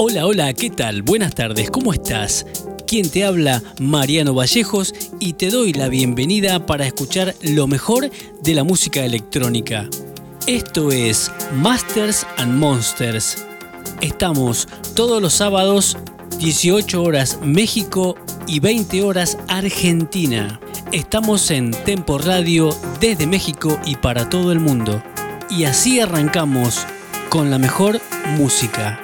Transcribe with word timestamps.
Hola, 0.00 0.26
hola, 0.26 0.54
¿qué 0.54 0.70
tal? 0.70 1.02
Buenas 1.02 1.34
tardes, 1.34 1.72
¿cómo 1.72 1.92
estás? 1.92 2.46
Quien 2.86 3.10
te 3.10 3.24
habla, 3.24 3.60
Mariano 3.80 4.32
Vallejos, 4.32 4.94
y 5.18 5.32
te 5.32 5.50
doy 5.50 5.72
la 5.72 5.88
bienvenida 5.88 6.64
para 6.66 6.86
escuchar 6.86 7.34
lo 7.42 7.66
mejor 7.66 8.08
de 8.40 8.54
la 8.54 8.62
música 8.62 9.04
electrónica. 9.04 9.90
Esto 10.46 10.92
es 10.92 11.32
Masters 11.56 12.24
and 12.36 12.54
Monsters. 12.54 13.44
Estamos 14.00 14.68
todos 14.94 15.20
los 15.20 15.34
sábados, 15.34 15.96
18 16.38 17.02
horas 17.02 17.40
México 17.42 18.14
y 18.46 18.60
20 18.60 19.02
horas 19.02 19.36
Argentina. 19.48 20.60
Estamos 20.92 21.50
en 21.50 21.72
Tempo 21.72 22.18
Radio 22.18 22.70
desde 23.00 23.26
México 23.26 23.80
y 23.84 23.96
para 23.96 24.28
todo 24.28 24.52
el 24.52 24.60
mundo. 24.60 25.02
Y 25.50 25.64
así 25.64 25.98
arrancamos 25.98 26.86
con 27.30 27.50
la 27.50 27.58
mejor 27.58 28.00
música. 28.36 29.02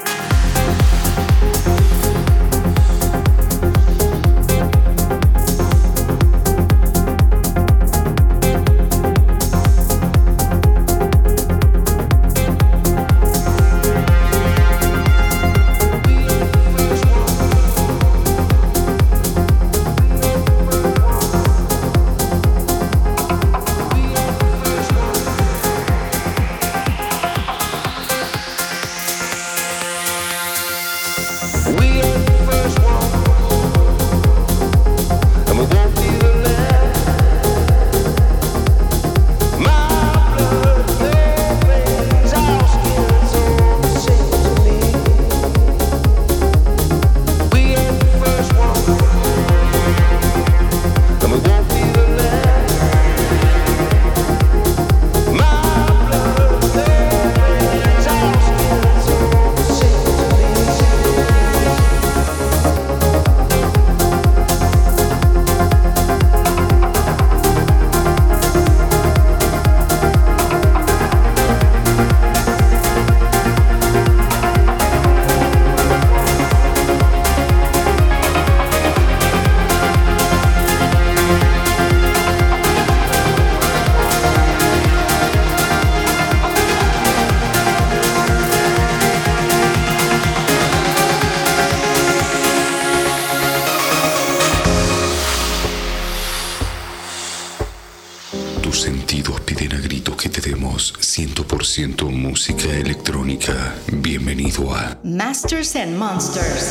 Bienvenido 103.44 104.72
a 104.72 104.96
Masters 105.02 105.76
and 105.76 105.98
Monsters. 105.98 106.64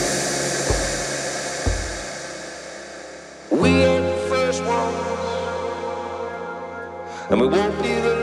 We 3.51 3.69
the 4.01 4.25
first 4.27 4.63
ones, 4.63 4.97
and 7.29 7.39
we 7.39 7.47
won't 7.47 7.79
be 7.83 7.93
the 7.93 8.22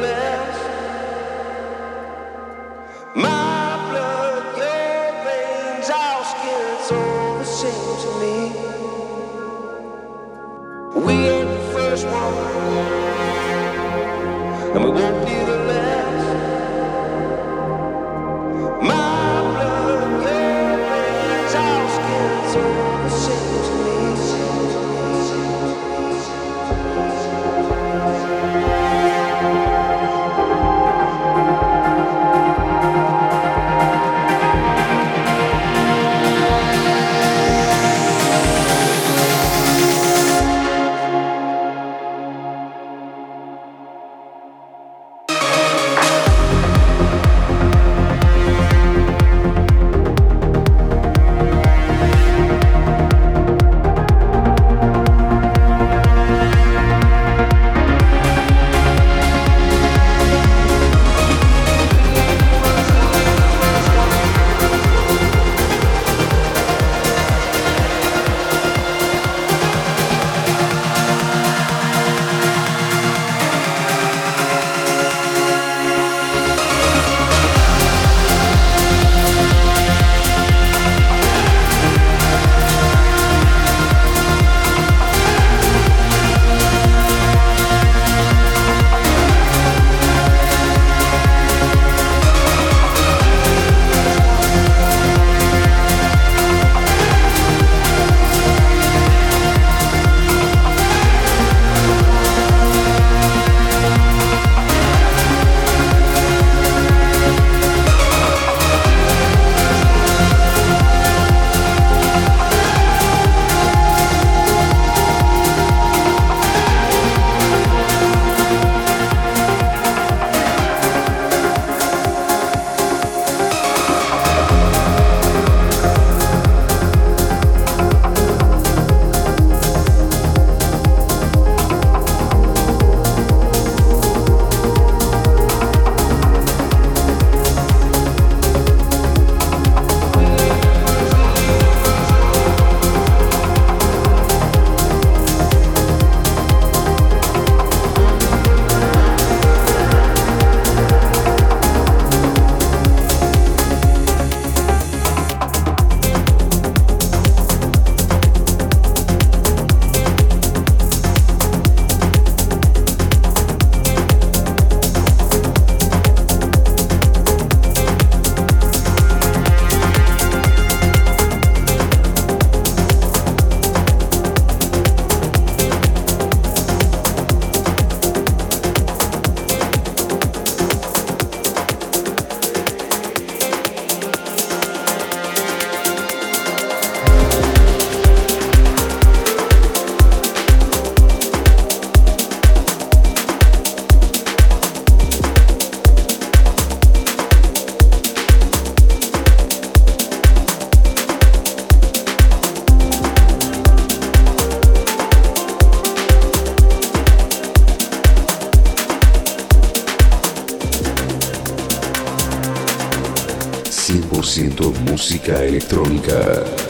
música 214.90 215.44
electrónica. 215.44 216.69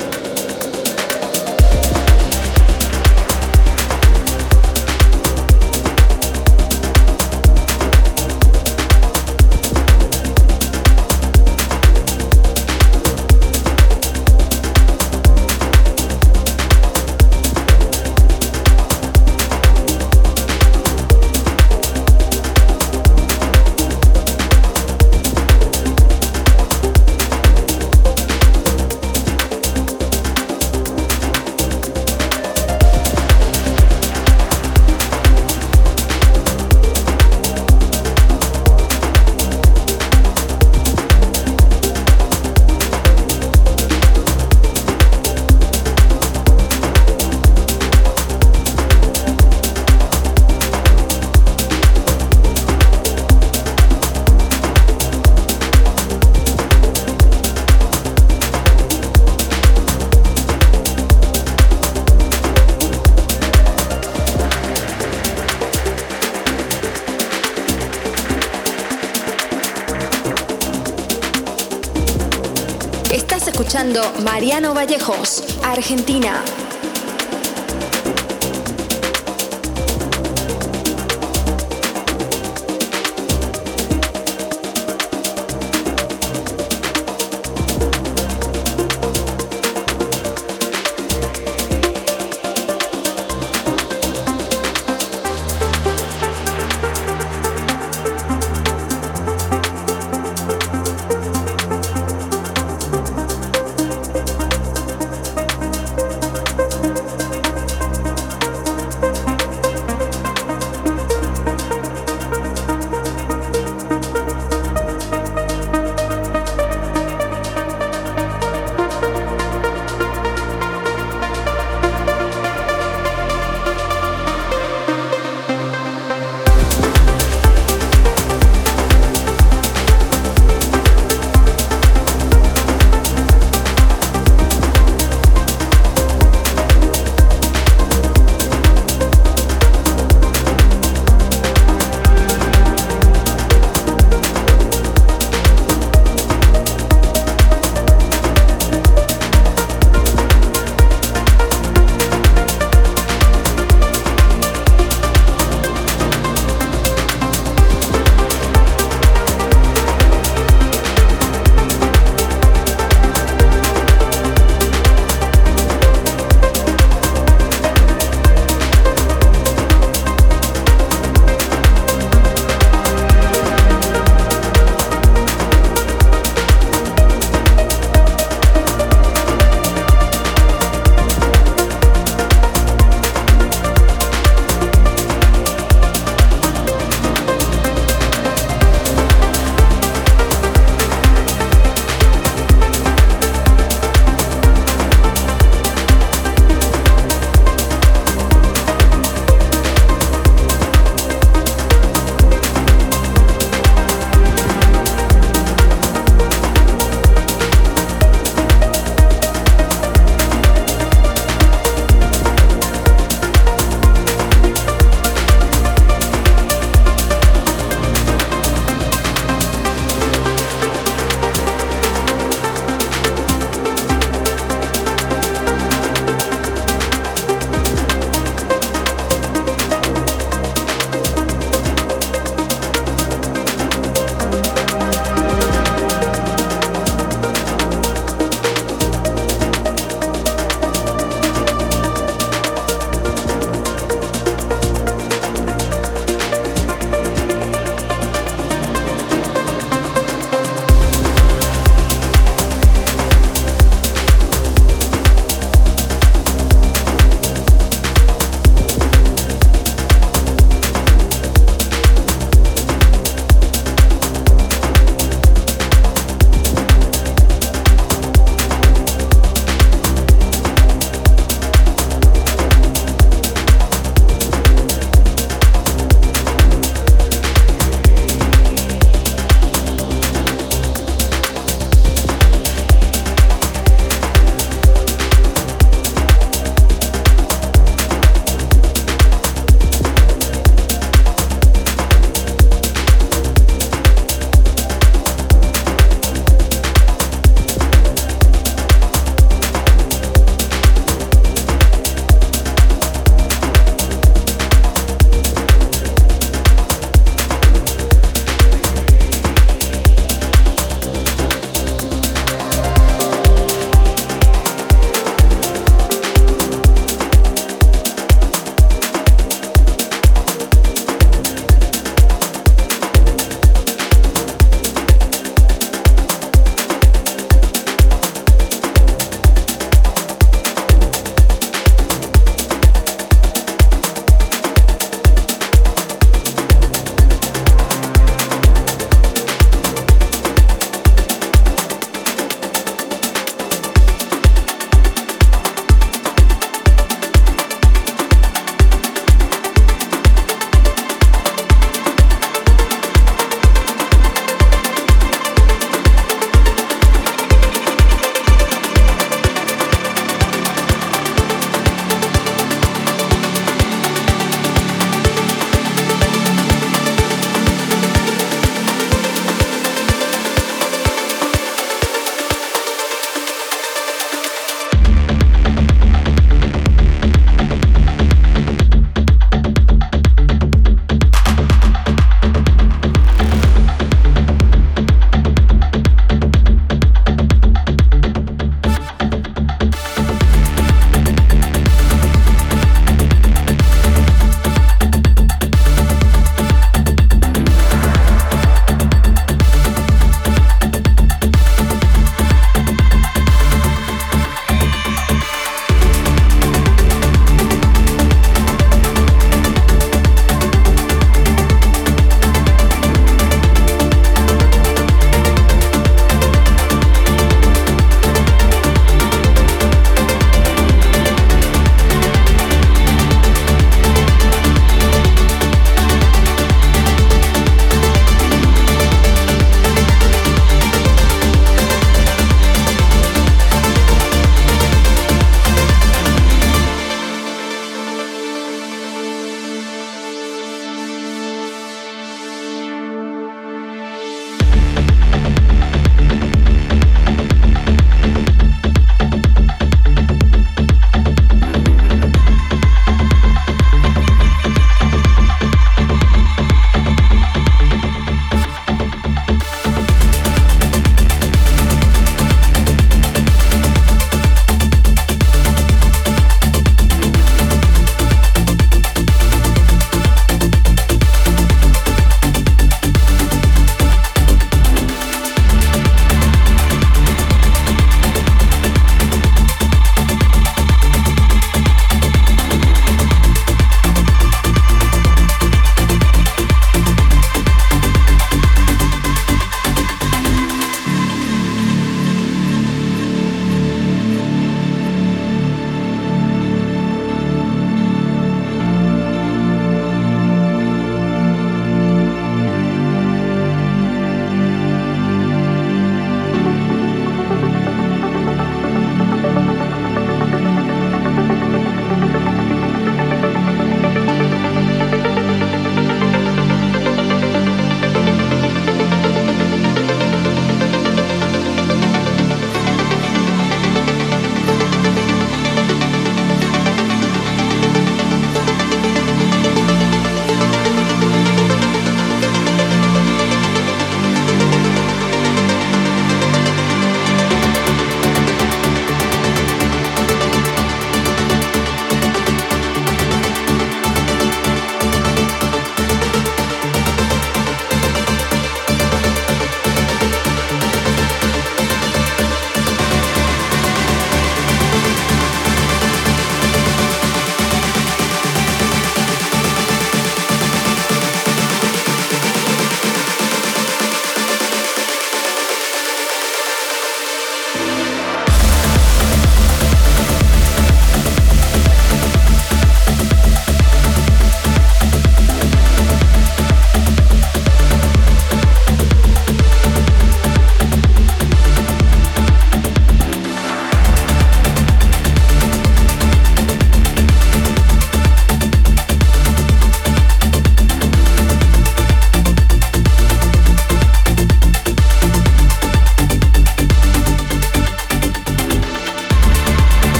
Argentina. 75.90 76.59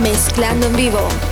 Mezclando 0.00 0.66
en 0.66 0.74
vivo. 0.74 1.27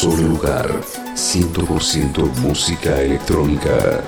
Solo 0.00 0.22
lugar. 0.22 0.80
100% 1.14 2.34
música 2.40 3.02
electrónica. 3.02 4.02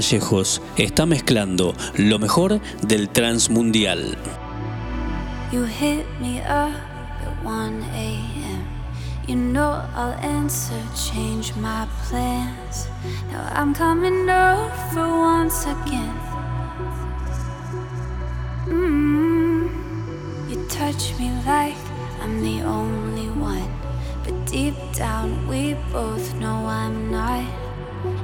Vallejos 0.00 0.62
está 0.78 1.04
mezclando 1.04 1.74
lo 1.98 2.18
mejor 2.18 2.58
del 2.80 3.10
Transmundial. 3.10 4.16
You 5.52 5.66
hit 5.66 6.06
me 6.22 6.40
up 6.40 6.72
at 7.20 7.44
1 7.44 7.82
a.m. 7.92 8.64
You 9.28 9.36
know 9.36 9.82
I'll 9.94 10.18
answer, 10.22 10.80
change 10.94 11.54
my 11.56 11.86
plans. 12.08 12.88
Now 13.30 13.46
I'm 13.52 13.74
coming 13.74 14.26
over 14.30 15.06
once 15.06 15.66
again. 15.66 16.16
Mm, 18.68 19.68
you 20.48 20.66
touch 20.70 21.12
me 21.18 21.30
like 21.44 21.76
I'm 22.22 22.40
the 22.40 22.62
only 22.64 23.28
one. 23.38 23.68
But 24.24 24.46
deep 24.46 24.76
down, 24.94 25.46
we 25.46 25.74
both 25.92 26.34
know 26.36 26.64
I'm 26.64 27.10
not. 27.10 27.44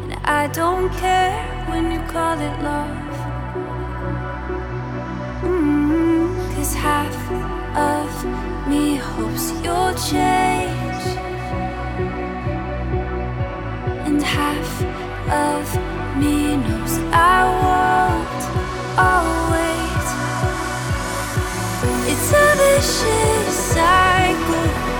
And 0.05 0.15
I 0.25 0.47
don't 0.47 0.89
care 0.95 1.56
when 1.68 1.90
you 1.90 2.00
call 2.12 2.38
it 2.40 2.62
love. 2.62 3.14
Mm, 5.42 6.55
Cause 6.55 6.74
half 6.74 7.16
of 7.76 8.11
me 8.68 8.96
hopes 8.96 9.52
you'll 9.64 9.94
change. 10.11 11.05
And 14.07 14.22
half 14.22 14.70
of 15.48 15.66
me 16.20 16.57
knows 16.57 16.94
I 17.12 17.38
won't 17.62 18.44
always. 19.12 20.07
It's 22.12 22.31
a 22.33 22.48
vicious 22.61 23.55
cycle. 23.74 24.95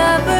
shepherd. 0.00 0.39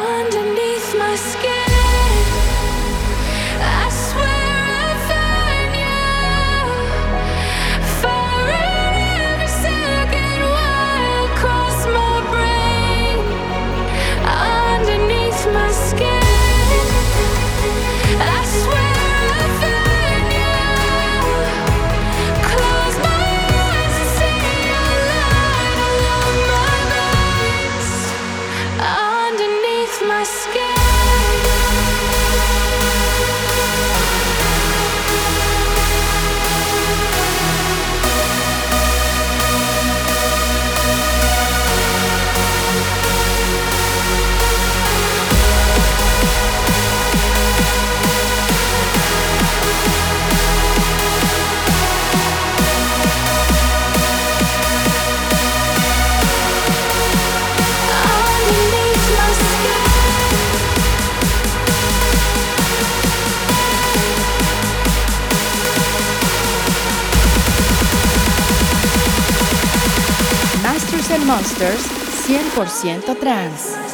underneath 0.00 0.94
my 0.96 1.14
skin. 1.16 1.59
Monsters 71.18 71.86
100% 72.28 73.20
trans. 73.20 73.89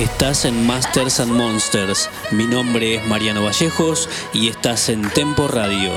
Estás 0.00 0.46
en 0.46 0.66
Masters 0.66 1.20
and 1.20 1.30
Monsters. 1.30 2.08
Mi 2.30 2.46
nombre 2.46 2.94
es 2.94 3.06
Mariano 3.06 3.44
Vallejos 3.44 4.08
y 4.32 4.48
estás 4.48 4.88
en 4.88 5.06
Tempo 5.10 5.46
Radio. 5.46 5.92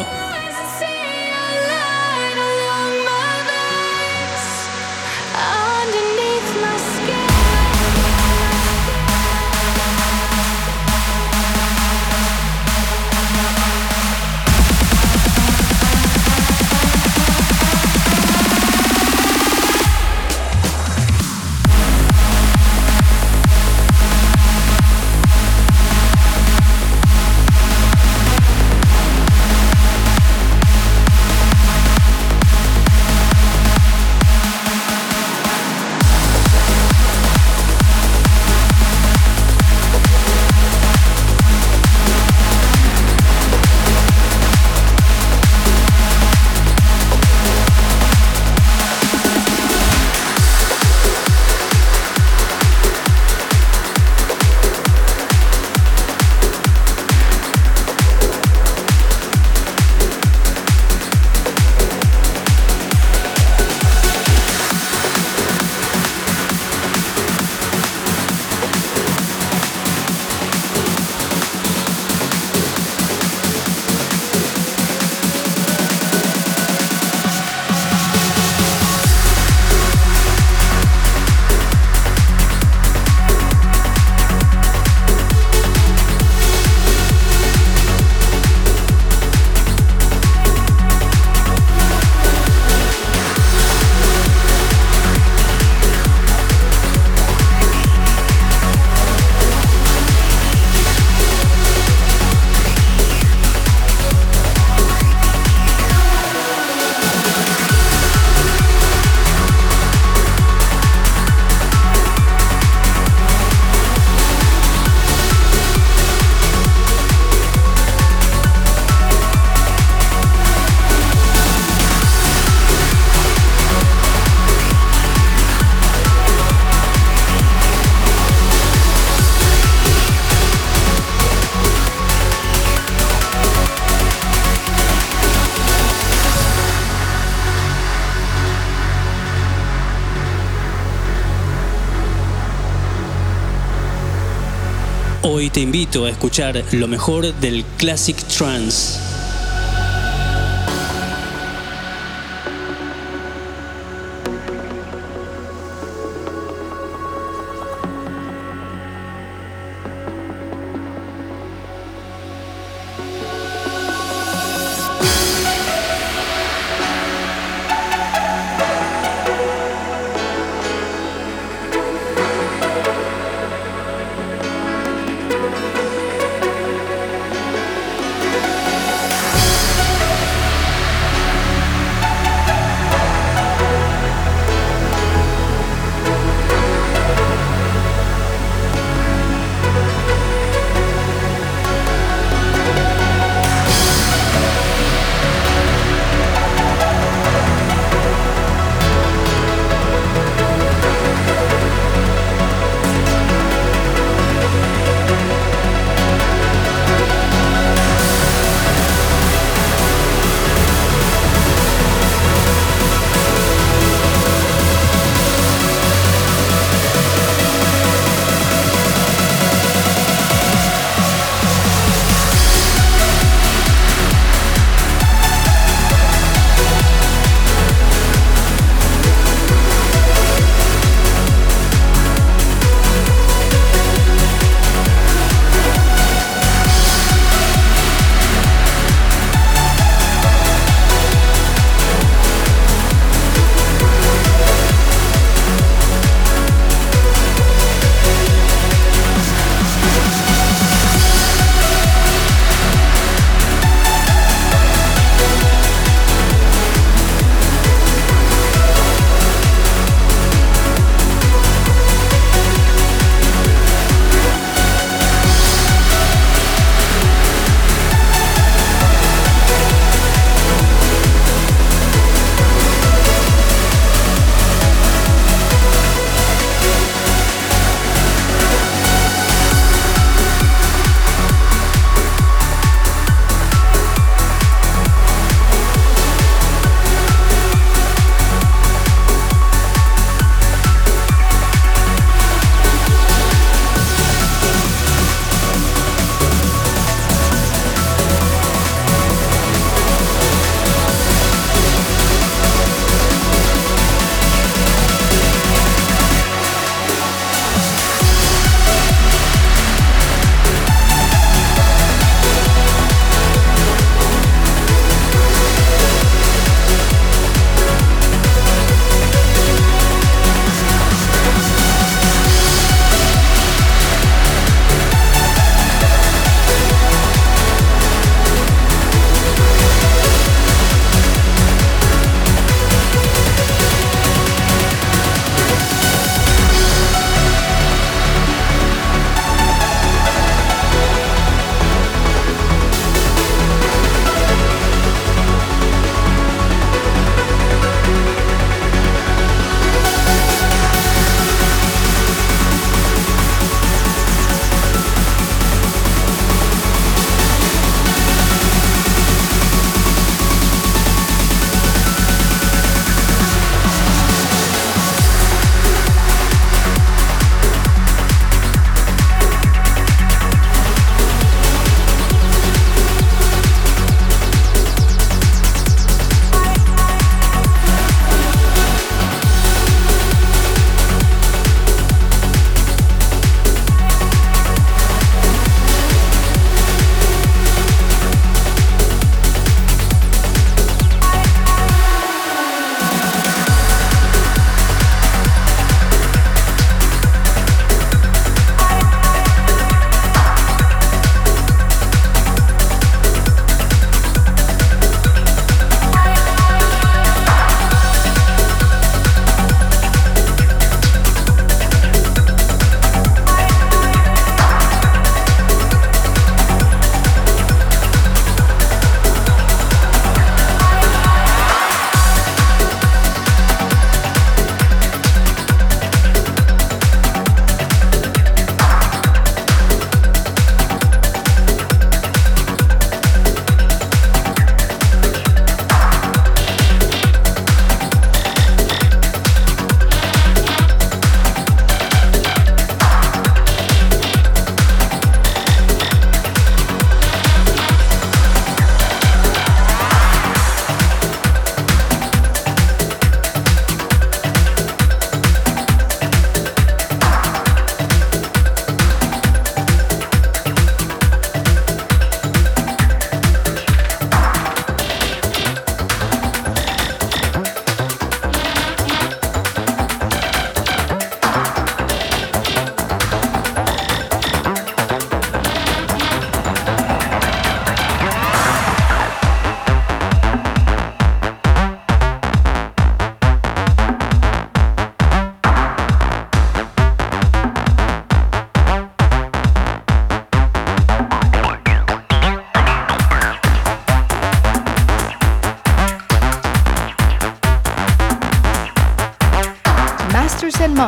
Te 145.54 145.62
invito 145.62 146.06
a 146.06 146.10
escuchar 146.10 146.64
lo 146.72 146.88
mejor 146.88 147.32
del 147.36 147.64
Classic 147.78 148.18
Trance. 148.18 149.03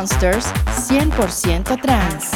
Monsters 0.05 0.45
100% 0.87 1.81
trans. 1.81 2.34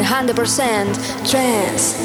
100% 0.00 1.30
trance. 1.30 2.03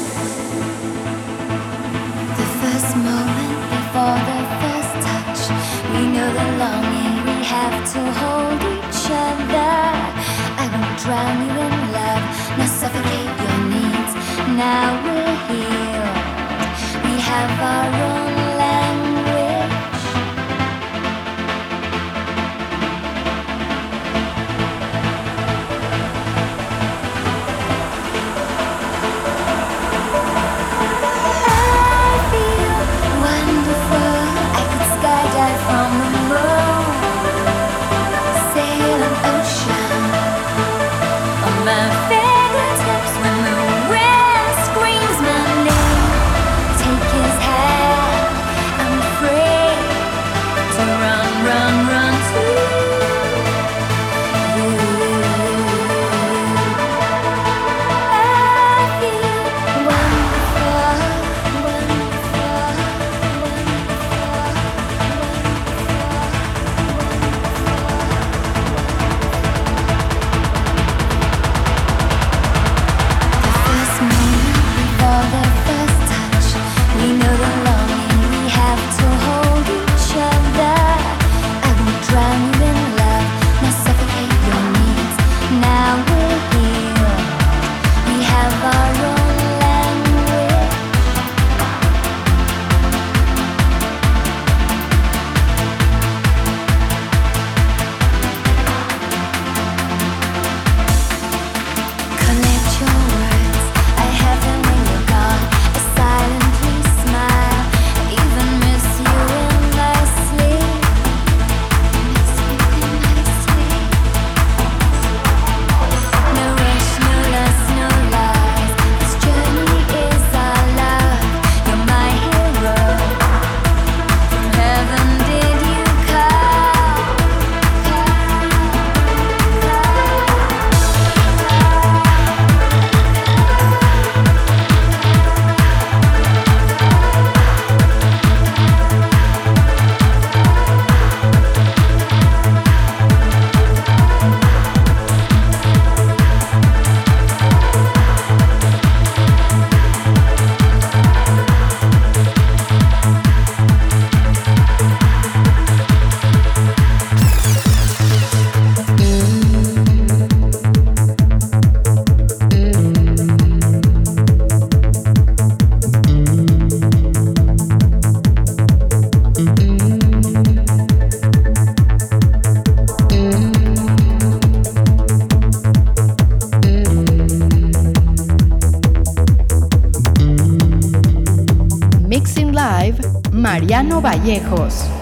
Mariano 183.82 184.02
Vallejos. 184.02 184.99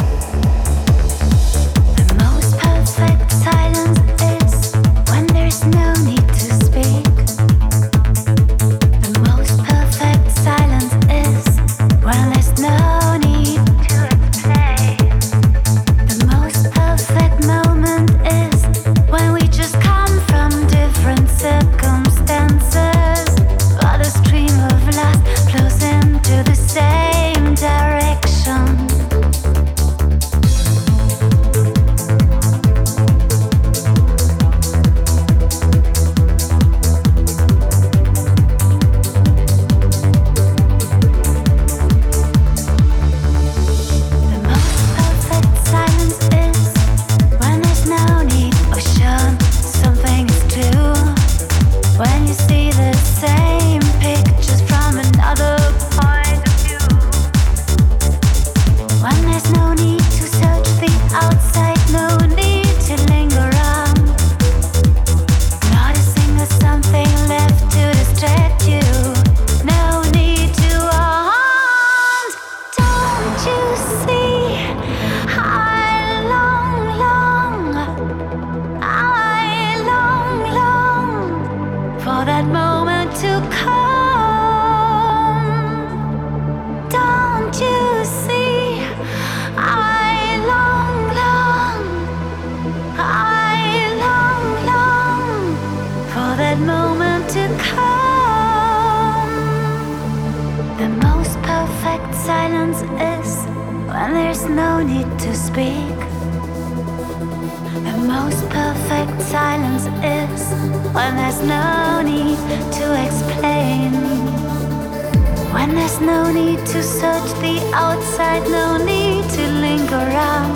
When 115.68 115.76
there's 115.76 116.00
no 116.00 116.32
need 116.32 116.60
to 116.60 116.82
search 116.82 117.30
the 117.42 117.60
outside, 117.74 118.42
no 118.48 118.78
need 118.78 119.28
to 119.28 119.42
linger 119.60 119.96
around. 119.96 120.54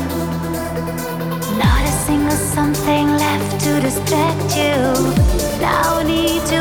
Not 1.59 1.83
a 1.85 1.93
single 2.07 2.31
something 2.31 3.09
left 3.09 3.61
to 3.61 3.79
distract 3.83 4.57
you. 4.57 4.81
No 5.61 6.03
need 6.03 6.41
to 6.47 6.61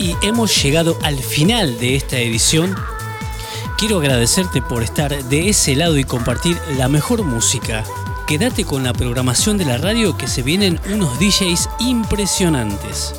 y 0.00 0.16
hemos 0.22 0.62
llegado 0.62 0.98
al 1.02 1.18
final 1.18 1.78
de 1.78 1.94
esta 1.94 2.18
edición. 2.18 2.74
Quiero 3.76 3.98
agradecerte 3.98 4.62
por 4.62 4.82
estar 4.82 5.24
de 5.24 5.50
ese 5.50 5.76
lado 5.76 5.98
y 5.98 6.04
compartir 6.04 6.58
la 6.78 6.88
mejor 6.88 7.22
música. 7.22 7.84
Quédate 8.26 8.64
con 8.64 8.82
la 8.82 8.94
programación 8.94 9.58
de 9.58 9.66
la 9.66 9.76
radio 9.76 10.16
que 10.16 10.26
se 10.26 10.42
vienen 10.42 10.80
unos 10.92 11.18
DJs 11.18 11.68
impresionantes. 11.80 13.14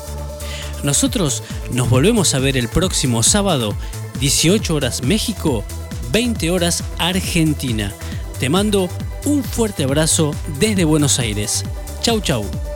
Nosotros 0.82 1.44
nos 1.70 1.88
volvemos 1.88 2.34
a 2.34 2.40
ver 2.40 2.56
el 2.56 2.68
próximo 2.68 3.22
sábado, 3.22 3.76
18 4.18 4.74
horas 4.74 5.02
México, 5.02 5.62
20 6.10 6.50
horas 6.50 6.82
Argentina. 6.98 7.92
Te 8.40 8.48
mando 8.48 8.88
un 9.24 9.44
fuerte 9.44 9.84
abrazo 9.84 10.34
desde 10.58 10.84
Buenos 10.84 11.20
Aires. 11.20 11.64
Chau 12.02 12.20
chau. 12.20 12.71